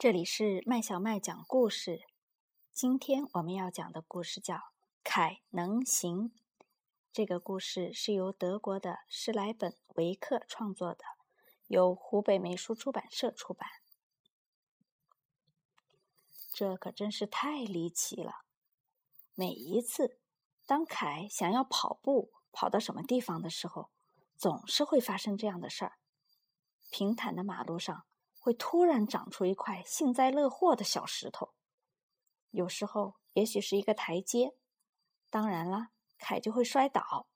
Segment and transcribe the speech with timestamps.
[0.00, 2.00] 这里是麦小麦讲故事。
[2.72, 4.54] 今天我们要讲的故事叫
[5.04, 6.30] 《凯能行》。
[7.12, 11.04] 这个故事是由德国的施莱本维克创作的，
[11.66, 13.68] 由湖北美术出版社出版。
[16.50, 18.46] 这可真是太离奇了！
[19.34, 20.18] 每一次
[20.64, 23.90] 当凯想要跑步跑到什么地方的时候，
[24.34, 25.98] 总是会发生这样的事儿：
[26.88, 28.06] 平坦的马路上。
[28.40, 31.52] 会突然长出一块幸灾乐祸的小石头，
[32.50, 34.56] 有时候也许是一个台阶。
[35.28, 37.28] 当然啦，凯就会摔倒，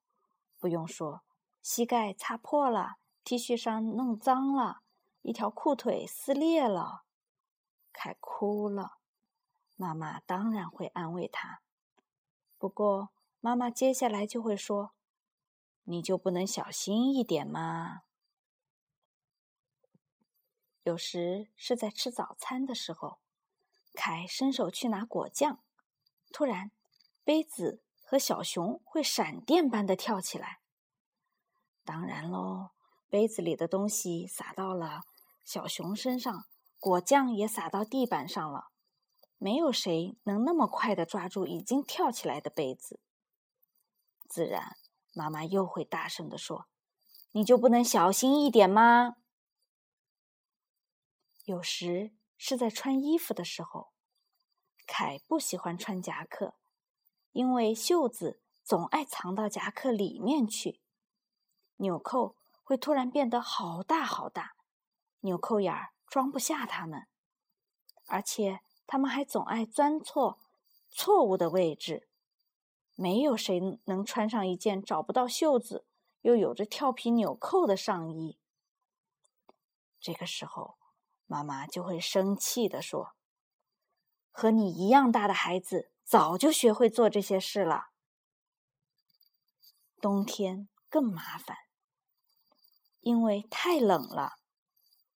[0.59, 1.23] 不用说，
[1.63, 4.81] 膝盖擦破了，T 恤衫弄脏了，
[5.21, 7.05] 一条裤腿撕裂了，
[7.93, 8.97] 凯哭了。
[9.77, 11.61] 妈妈当然会安慰他，
[12.59, 14.93] 不过妈妈接下来就会说
[15.85, 18.04] ：“你就不能小心一点吗？”
[20.85, 23.19] 有时是在吃早餐的时候，
[23.95, 25.61] 凯伸手去拿果酱，
[26.31, 26.71] 突然
[27.25, 30.61] 杯子和小熊会闪电般的跳起来。
[31.85, 32.71] 当然喽，
[33.09, 35.01] 杯子里的东西洒到了
[35.43, 36.45] 小熊身上，
[36.79, 38.69] 果酱也洒到地板上了。
[39.39, 43.01] 没有谁能那么快的抓住已经跳起来的杯子。
[44.29, 44.77] 自然，
[45.15, 46.67] 妈妈又会大声的说
[47.33, 49.17] ：“你就不能小心一点吗？”
[51.45, 53.93] 有时是在穿衣服的时候，
[54.87, 56.55] 凯不喜欢穿夹克，
[57.33, 60.81] 因为袖子总爱藏到夹克里面去，
[61.77, 64.57] 纽扣会突然变得好大好大，
[65.21, 67.07] 纽扣眼儿装不下它们，
[68.07, 70.39] 而且它们还总爱钻错
[70.89, 72.09] 错误的位置。
[72.95, 75.85] 没有谁能穿上一件找不到袖子
[76.23, 78.39] 又有着跳皮纽扣的上衣。
[80.01, 80.79] 这个时候。
[81.35, 83.17] 妈妈就会生气地说
[84.31, 87.87] ：“和你一样大的孩子早就学会做这些事了。
[90.01, 91.57] 冬天更麻烦，
[93.01, 94.35] 因为太冷了，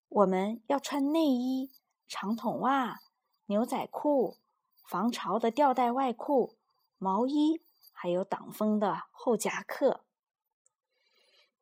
[0.09, 1.71] 我们要穿内衣、
[2.05, 2.99] 长筒袜、
[3.45, 4.39] 牛仔裤、
[4.85, 6.57] 防潮的吊带外裤、
[6.97, 10.03] 毛衣，还有挡风的厚夹克。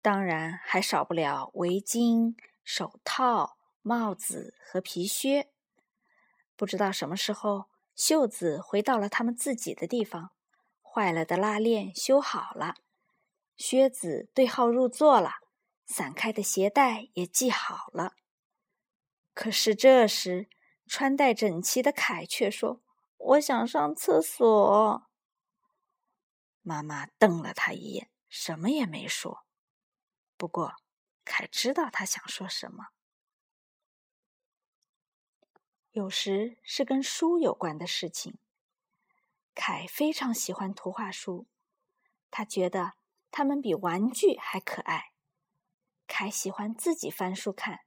[0.02, 3.54] 当然，还少不了围巾、手套。”
[3.88, 5.50] 帽子和皮靴，
[6.58, 10.34] 不知道什么时候袖子回到了他们自己的地方，
[10.82, 12.76] 坏了的拉链修好了，
[13.56, 15.36] 靴子对号入座了，
[15.86, 18.16] 散开的鞋带也系好了。
[19.34, 20.50] 可是这时，
[20.86, 22.82] 穿戴整齐的凯却说
[23.18, 25.08] ：“我想上厕所。”
[26.62, 29.46] 妈妈瞪了他一眼，什么也没说。
[30.36, 30.76] 不过，
[31.24, 32.88] 凯知道他想说什么。
[35.98, 38.38] 有时是跟书有关的事情。
[39.56, 41.48] 凯非常喜欢图画书，
[42.30, 42.94] 他觉得
[43.32, 45.14] 它们比玩具还可爱。
[46.06, 47.80] 凯喜欢自己翻书看，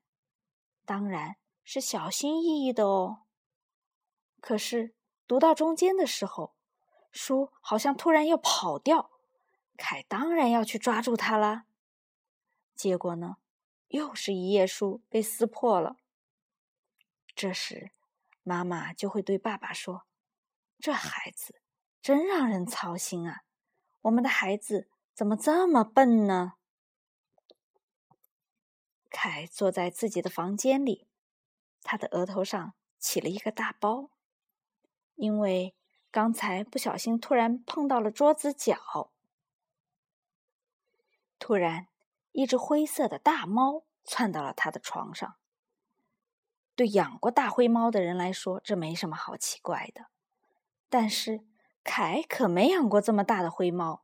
[0.84, 3.22] 当然是小心翼翼的哦。
[4.40, 4.92] 可是
[5.28, 6.56] 读到中间的时候，
[7.12, 9.12] 书好像突然要跑掉，
[9.76, 11.62] 凯当然要去抓住它了。
[12.74, 13.36] 结果呢，
[13.86, 15.94] 又是一页书被撕破了。
[17.36, 17.92] 这时。
[18.50, 20.08] 妈妈就会对爸爸说
[20.80, 21.62] ：“这孩子
[22.02, 23.42] 真让人操心啊！
[24.00, 26.54] 我们的孩子怎么这么笨呢？”
[29.08, 31.06] 凯坐在自己的房间里，
[31.82, 34.10] 他的额头上起了一个大包，
[35.14, 35.76] 因为
[36.10, 39.12] 刚才不小心突然碰到了桌子角。
[41.38, 41.86] 突然，
[42.32, 45.36] 一只灰色的大猫窜到了他的床上。
[46.80, 50.06] 对养过大灰猫的人来说，这没什么好奇怪的。
[50.88, 51.44] 但是
[51.84, 54.02] 凯可没养过这么大的灰猫，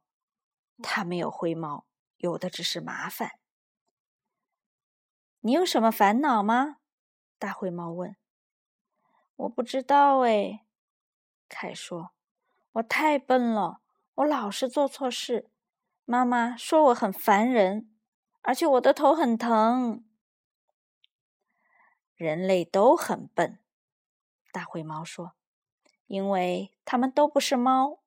[0.83, 1.87] 他没有灰猫，
[2.19, 3.39] 有的只是麻烦。
[5.41, 6.77] 你有什么烦恼吗？
[7.39, 8.15] 大灰猫问。
[9.37, 10.67] 我不知道哎，
[11.49, 12.11] 凯说。
[12.73, 13.81] 我太笨了，
[14.17, 15.49] 我老是做错事。
[16.05, 17.91] 妈妈说我很烦人，
[18.43, 20.06] 而且我的头很疼。
[22.17, 23.61] 人类都很笨，
[24.51, 25.35] 大灰猫说
[26.09, 28.01] ：“因为他们都不是猫。”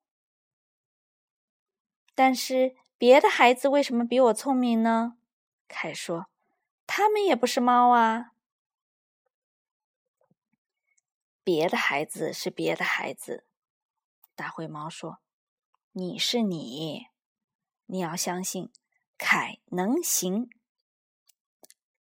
[2.14, 5.16] 但是别的孩子为什么比我聪明呢？
[5.68, 6.26] 凯说
[6.86, 8.32] ：“他们也不是猫啊。”
[11.44, 13.46] 别的孩子是别的孩子，
[14.34, 15.20] 大灰猫说
[15.92, 17.06] ：“你是你，
[17.86, 18.72] 你要相信
[19.16, 20.50] 凯能行。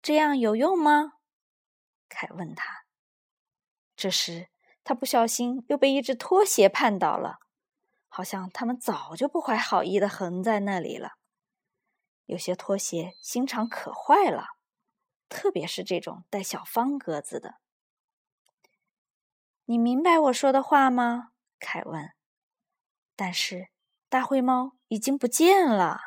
[0.02, 1.14] 这样有用吗？”
[2.08, 2.84] 凯问他
[3.96, 4.48] ：“这时，
[4.84, 7.38] 他不小心又被一只拖鞋绊倒了，
[8.08, 11.12] 好像他们早就不怀好意的横在那里了。
[12.26, 14.48] 有些拖鞋心肠可坏了，
[15.28, 17.56] 特别是这种带小方格子的。
[19.64, 21.32] 你明白我说的话吗？
[21.58, 22.12] 凯问。
[23.16, 23.68] 但是
[24.08, 26.00] 大灰猫已经不见了。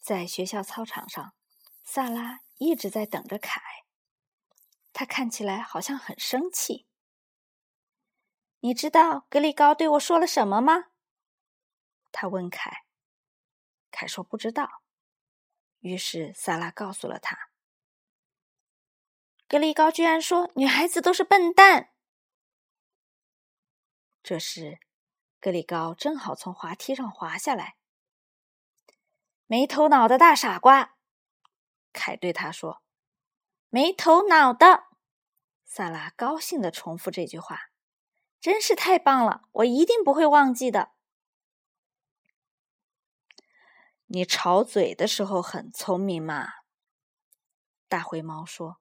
[0.00, 1.34] 在学校操场上，
[1.84, 3.60] 萨拉一直在等着凯。
[4.98, 6.88] 他看起来好像很生气。
[8.58, 10.86] 你知道格里高对我说了什么吗？
[12.10, 12.84] 他问凯。
[13.92, 14.82] 凯说不知道，
[15.78, 17.50] 于是萨拉告诉了他。
[19.46, 21.92] 格里高居然说女孩子都是笨蛋。
[24.24, 24.80] 这时，
[25.38, 27.76] 格里高正好从滑梯上滑下来。
[29.46, 30.96] 没头脑的大傻瓜，
[31.92, 32.82] 凯对他说
[33.70, 34.86] ：“没头脑的。”
[35.70, 37.68] 萨拉高兴的重复这句话，
[38.40, 40.92] 真是太棒了，我一定不会忘记的。
[44.06, 46.48] 你吵嘴的时候很聪明嘛？
[47.86, 48.78] 大灰猫说：“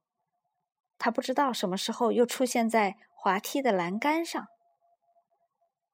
[0.97, 4.47] 他不知道什么时候又出现在滑梯的栏杆上。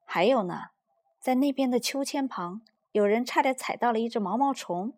[0.06, 0.68] 还有呢，
[1.19, 2.62] 在那边的秋千旁，
[2.92, 4.96] 有人差点踩到了一只毛毛虫，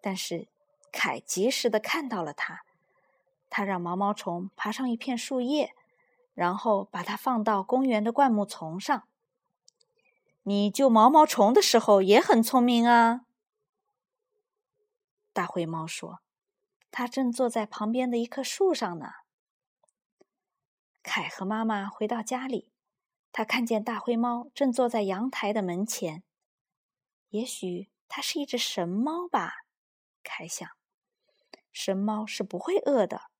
[0.00, 0.46] 但是
[0.92, 2.64] 凯及时的看到了它，
[3.54, 5.74] 他让毛毛虫爬上一片树叶，
[6.32, 9.06] 然后把它放到公园的灌木丛上。
[10.44, 13.26] 你救毛毛虫的时候也很聪明啊。”
[15.34, 16.20] 大灰猫说
[16.90, 19.10] ：“它正坐在旁边的一棵树上呢。”
[21.04, 22.70] 凯和妈妈回到家里，
[23.32, 26.22] 他看见大灰猫正坐在阳台的门前。
[27.28, 29.66] 也许它是一只神猫吧？
[30.22, 30.66] 凯想。
[31.70, 33.31] 神猫是不会饿的，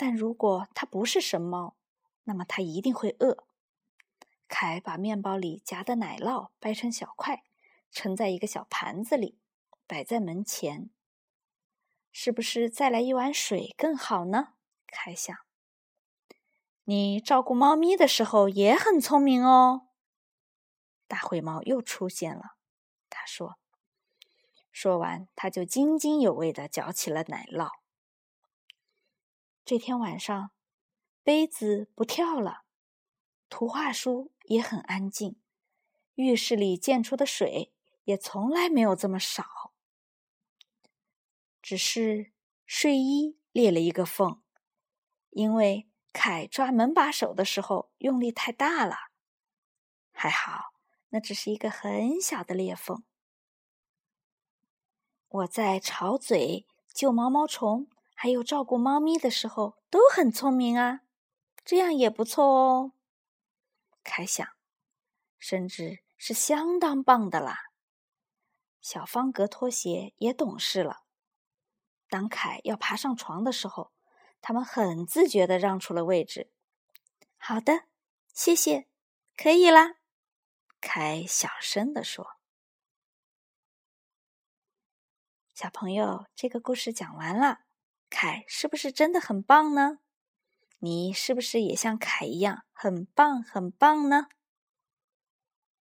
[0.00, 1.76] 但如果它不是神猫，
[2.24, 3.44] 那么它一定会饿。
[4.48, 7.42] 凯把面包里夹的奶酪掰成小块，
[7.90, 9.36] 盛在一个小盘子里。
[9.86, 10.88] 摆在门前，
[12.10, 14.54] 是不是再来一碗水更好呢？
[14.86, 15.36] 凯想。
[16.84, 19.88] 你照顾猫咪的时候也很聪明哦。
[21.06, 22.54] 大灰猫又出现了，
[23.10, 23.58] 他说。
[24.72, 27.68] 说完，他就津津有味的嚼起了奶酪。
[29.64, 30.50] 这天晚上，
[31.22, 32.64] 杯子不跳了，
[33.48, 35.40] 图画书也很安静，
[36.14, 37.72] 浴室里溅出的水
[38.04, 39.72] 也从来没有这么少。
[41.62, 42.32] 只是
[42.66, 44.42] 睡衣裂了一个缝，
[45.28, 48.96] 因为凯抓门把手的时候用力太大了。
[50.10, 50.72] 还好，
[51.10, 53.04] 那只是一个很小的裂缝。
[55.28, 57.88] 我在吵嘴、救毛毛虫，
[58.22, 61.00] 还有照顾猫咪的时候都很聪明啊，
[61.64, 62.92] 这样也不错哦。
[64.04, 64.46] 凯想，
[65.38, 67.70] 甚至是相当棒的啦。
[68.82, 71.04] 小方格拖鞋也懂事了。
[72.10, 73.90] 当凯要爬上床的时候，
[74.42, 76.52] 他们很自觉的让出了位置。
[77.38, 77.84] 好的，
[78.34, 78.86] 谢谢，
[79.34, 79.94] 可以啦。
[80.78, 82.36] 凯小声的说
[85.56, 87.60] ：“小朋友，这个故事讲完了。
[88.10, 90.00] 凯是不是真的很棒呢？
[90.80, 94.26] 你是不是也像凯一样很棒很棒呢？”